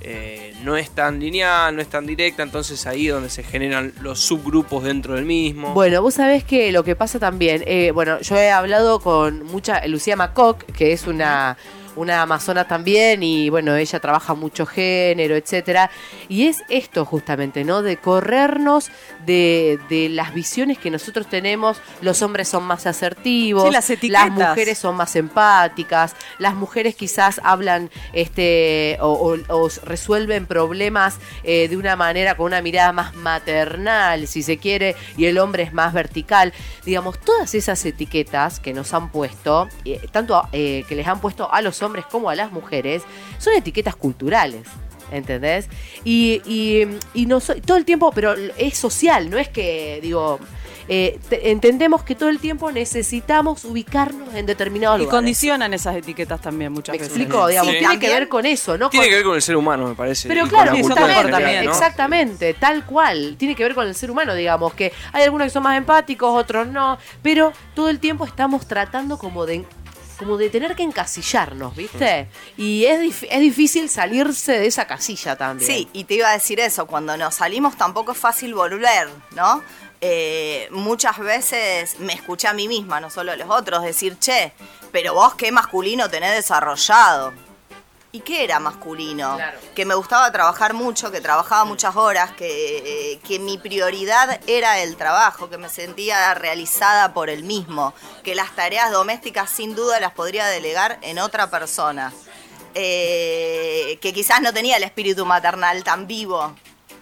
eh, 0.00 0.56
no 0.64 0.76
es 0.76 0.90
tan 0.90 1.20
lineal, 1.20 1.76
no 1.76 1.82
es 1.82 1.86
tan 1.86 2.04
directa, 2.04 2.42
entonces 2.42 2.84
ahí 2.88 3.06
es 3.06 3.14
donde 3.14 3.30
se 3.30 3.44
generan 3.44 3.92
los 4.00 4.18
subgrupos 4.18 4.82
dentro 4.82 5.14
del 5.14 5.24
mismo. 5.24 5.74
Bueno, 5.74 6.02
vos 6.02 6.14
sabés 6.14 6.42
que 6.42 6.72
lo 6.72 6.82
que 6.82 6.96
pasa 6.96 7.20
también, 7.20 7.62
eh, 7.64 7.92
bueno, 7.92 8.20
yo 8.20 8.36
he 8.36 8.50
hablado 8.50 8.98
con 8.98 9.44
mucha, 9.44 9.86
Lucía 9.86 10.16
Macoc, 10.16 10.64
que 10.72 10.92
es 10.92 11.06
una, 11.06 11.56
una 11.96 12.22
amazona 12.22 12.66
también, 12.66 13.22
y 13.22 13.48
bueno, 13.50 13.76
ella 13.76 14.00
trabaja 14.00 14.34
mucho 14.34 14.66
género, 14.66 15.36
etcétera, 15.36 15.90
y 16.28 16.46
es 16.46 16.62
esto 16.68 17.04
justamente, 17.04 17.64
¿no? 17.64 17.82
De 17.82 17.96
corrernos 17.96 18.90
de, 19.26 19.78
de 19.88 20.08
las 20.08 20.32
visiones 20.34 20.78
que 20.78 20.90
nosotros 20.90 21.26
tenemos, 21.28 21.80
los 22.00 22.22
hombres 22.22 22.48
son 22.48 22.64
más 22.64 22.86
asertivos, 22.86 23.64
Sí, 23.64 23.70
las 23.70 23.90
etiquetas. 23.90 24.30
mujeres 24.30 24.78
son 24.78 24.96
más 24.96 25.14
empáticas, 25.16 26.16
las 26.38 26.54
mujeres 26.54 26.94
quizás 26.94 27.40
hablan 27.44 27.90
este 28.12 28.96
o, 29.00 29.08
o- 29.48 29.54
o 29.64 29.68
resuelven 29.84 30.46
problemas 30.46 31.18
eh, 31.44 31.68
de 31.68 31.76
una 31.76 31.96
manera 31.96 32.36
con 32.36 32.46
una 32.46 32.62
mirada 32.62 32.92
más 32.92 33.14
maternal, 33.14 34.26
si 34.26 34.42
se 34.42 34.58
quiere, 34.58 34.96
y 35.16 35.26
el 35.26 35.38
hombre 35.38 35.62
es 35.64 35.72
más 35.72 35.92
vertical. 35.92 36.52
Digamos, 36.84 37.18
todas 37.20 37.54
esas 37.54 37.84
etiquetas 37.84 38.60
que 38.60 38.72
nos 38.72 38.94
han 38.94 39.10
puesto, 39.10 39.68
eh, 39.84 40.00
tanto 40.10 40.42
eh, 40.52 40.84
que 40.88 40.94
les 40.94 41.06
han 41.06 41.20
puesto 41.20 41.52
a 41.52 41.60
los 41.62 41.81
hombres 41.82 42.04
como 42.06 42.30
a 42.30 42.34
las 42.34 42.52
mujeres, 42.52 43.02
son 43.38 43.54
etiquetas 43.54 43.96
culturales. 43.96 44.66
¿Entendés? 45.10 45.68
Y, 46.04 46.40
y, 46.46 46.86
y 47.12 47.26
no 47.26 47.38
so- 47.40 47.54
todo 47.56 47.76
el 47.76 47.84
tiempo, 47.84 48.12
pero 48.14 48.32
es 48.56 48.78
social, 48.78 49.28
no 49.28 49.36
es 49.36 49.46
que, 49.50 49.98
digo, 50.00 50.38
eh, 50.88 51.18
te- 51.28 51.50
entendemos 51.50 52.02
que 52.02 52.14
todo 52.14 52.30
el 52.30 52.38
tiempo 52.38 52.72
necesitamos 52.72 53.66
ubicarnos 53.66 54.34
en 54.34 54.46
determinados 54.46 54.96
Y 54.96 55.00
lugares. 55.02 55.18
condicionan 55.18 55.74
esas 55.74 55.96
etiquetas 55.96 56.40
también 56.40 56.72
muchas 56.72 56.94
¿Me 56.94 56.98
veces. 57.00 57.14
explico? 57.14 57.46
Digamos, 57.46 57.72
Sí. 57.74 57.78
tiene 57.80 57.98
que 57.98 58.08
ver 58.08 58.28
con 58.30 58.46
eso, 58.46 58.78
¿no? 58.78 58.88
Tiene 58.88 59.04
Con- 59.04 59.10
que 59.10 59.16
ver 59.16 59.24
con 59.26 59.34
el 59.36 59.42
ser 59.42 59.56
humano, 59.56 59.86
me 59.88 59.94
parece. 59.94 60.28
pero 60.28 60.46
y 60.46 60.48
claro, 60.48 60.74
justamente, 60.78 61.22
general, 61.30 61.64
¿no? 61.66 61.70
exactamente, 61.72 62.54
tal 62.54 62.86
cual. 62.86 63.36
Tiene 63.38 63.54
que 63.54 63.64
ver 63.64 63.74
con 63.74 63.86
el 63.86 63.94
ser 63.94 64.10
humano, 64.10 64.34
digamos, 64.34 64.72
que 64.72 64.94
hay 65.12 65.24
algunos 65.24 65.44
que 65.44 65.50
son 65.50 65.62
más 65.62 65.76
empáticos, 65.76 66.34
otros 66.34 66.68
no, 66.68 66.96
pero 67.22 67.52
todo 67.74 67.90
el 67.90 67.98
tiempo 67.98 68.24
estamos 68.24 68.66
tratando 68.66 69.18
como 69.18 69.44
de 69.44 69.66
como 70.18 70.36
de 70.36 70.50
tener 70.50 70.74
que 70.76 70.82
encasillarnos, 70.82 71.74
¿viste? 71.74 72.28
Y 72.56 72.84
es, 72.84 73.22
es 73.28 73.40
difícil 73.40 73.88
salirse 73.88 74.52
de 74.52 74.66
esa 74.66 74.86
casilla 74.86 75.36
también. 75.36 75.70
Sí, 75.70 75.88
y 75.92 76.04
te 76.04 76.14
iba 76.14 76.28
a 76.28 76.32
decir 76.32 76.60
eso, 76.60 76.86
cuando 76.86 77.16
nos 77.16 77.36
salimos 77.36 77.76
tampoco 77.76 78.12
es 78.12 78.18
fácil 78.18 78.54
volver, 78.54 79.08
¿no? 79.34 79.62
Eh, 80.00 80.66
muchas 80.72 81.18
veces 81.18 82.00
me 82.00 82.12
escuché 82.12 82.48
a 82.48 82.52
mí 82.52 82.66
misma, 82.66 83.00
no 83.00 83.08
solo 83.08 83.30
a 83.32 83.36
los 83.36 83.48
otros, 83.48 83.84
decir, 83.84 84.18
che, 84.18 84.52
pero 84.90 85.14
vos 85.14 85.34
qué 85.36 85.52
masculino 85.52 86.10
tenés 86.10 86.34
desarrollado. 86.34 87.32
¿Y 88.14 88.20
qué 88.20 88.44
era 88.44 88.60
masculino? 88.60 89.36
Claro. 89.36 89.58
Que 89.74 89.86
me 89.86 89.94
gustaba 89.94 90.30
trabajar 90.30 90.74
mucho, 90.74 91.10
que 91.10 91.22
trabajaba 91.22 91.64
muchas 91.64 91.96
horas, 91.96 92.32
que, 92.32 93.12
eh, 93.14 93.20
que 93.26 93.38
mi 93.38 93.56
prioridad 93.56 94.38
era 94.46 94.80
el 94.80 94.96
trabajo, 94.96 95.48
que 95.48 95.56
me 95.56 95.70
sentía 95.70 96.34
realizada 96.34 97.14
por 97.14 97.30
el 97.30 97.42
mismo, 97.42 97.94
que 98.22 98.34
las 98.34 98.54
tareas 98.54 98.90
domésticas 98.90 99.48
sin 99.48 99.74
duda 99.74 99.98
las 99.98 100.12
podría 100.12 100.46
delegar 100.46 100.98
en 101.00 101.18
otra 101.18 101.48
persona. 101.50 102.12
Eh, 102.74 103.98
que 104.02 104.12
quizás 104.12 104.42
no 104.42 104.52
tenía 104.52 104.76
el 104.76 104.82
espíritu 104.82 105.24
maternal 105.24 105.82
tan 105.82 106.06
vivo. 106.06 106.54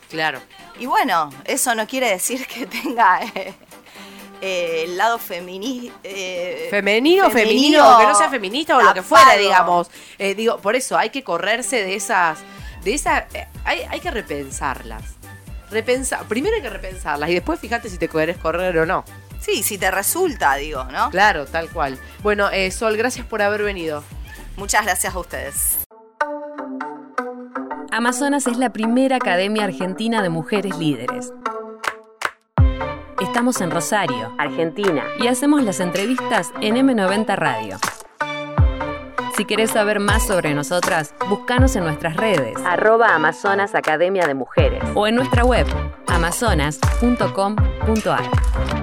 Claro. 0.09 0.41
Y 0.79 0.87
bueno, 0.87 1.31
eso 1.45 1.75
no 1.75 1.87
quiere 1.87 2.09
decir 2.09 2.47
que 2.47 2.67
tenga 2.67 3.21
eh, 3.35 3.55
eh, 4.41 4.85
el 4.85 4.97
lado 4.97 5.19
femini, 5.19 5.93
eh, 6.03 6.69
Femenino, 6.71 7.31
femenino, 7.31 7.99
que 7.99 8.07
no 8.07 8.15
sea 8.15 8.29
feminista 8.29 8.77
o 8.77 8.83
lo 8.83 8.95
que 8.95 9.03
fuera, 9.03 9.37
digamos. 9.37 9.91
Eh, 10.19 10.35
digo, 10.35 10.59
por 10.59 10.77
eso 10.77 10.97
hay 10.97 11.11
que 11.11 11.23
correrse 11.23 11.85
de 11.85 11.95
esas, 11.95 12.39
de 12.85 12.95
esas, 12.95 13.25
eh, 13.35 13.47
hay, 13.65 13.81
hay 13.89 14.01
que 14.01 14.11
repensarlas. 14.11 15.03
Repensa, 15.71 16.21
primero 16.29 16.57
hay 16.57 16.63
que 16.63 16.71
repensarlas 16.71 17.31
y 17.31 17.35
después 17.35 17.61
fíjate 17.61 17.89
si 17.89 17.99
te 17.99 18.09
querés 18.09 18.39
correr 18.39 18.77
o 18.79 18.87
no. 18.87 19.05
Sí, 19.41 19.63
si 19.63 19.79
te 19.79 19.91
resulta, 19.91 20.55
digo, 20.57 20.85
¿no? 20.85 21.11
Claro, 21.11 21.47
tal 21.47 21.71
cual. 21.71 21.99
Bueno, 22.23 22.51
eh, 22.51 22.71
Sol, 22.71 22.97
gracias 22.97 23.27
por 23.27 23.41
haber 23.41 23.63
venido. 23.63 24.05
Muchas 24.57 24.85
gracias 24.85 25.15
a 25.15 25.19
ustedes. 25.19 25.79
Amazonas 27.91 28.47
es 28.47 28.57
la 28.59 28.71
primera 28.71 29.17
academia 29.17 29.65
argentina 29.65 30.23
de 30.23 30.29
mujeres 30.29 30.77
líderes. 30.77 31.33
Estamos 33.21 33.61
en 33.61 33.71
Rosario, 33.71 34.35
Argentina, 34.39 35.05
y 35.19 35.27
hacemos 35.27 35.63
las 35.63 35.81
entrevistas 35.81 36.55
en 36.63 36.77
M90 36.77 37.37
Radio. 37.37 37.77
Si 39.37 39.45
querés 39.45 39.73
saber 39.73 40.01
más 40.01 40.27
sobre 40.27 40.55
nosotras, 40.55 41.15
búscanos 41.29 41.77
en 41.77 41.85
nuestras 41.85 42.17
redes, 42.17 42.57
arroba 42.65 43.15
Amazonas 43.15 43.75
Academia 43.75 44.27
de 44.27 44.33
Mujeres, 44.33 44.83
o 44.95 45.07
en 45.07 45.17
nuestra 45.17 45.45
web, 45.45 45.67
amazonas.com.ar. 46.07 48.80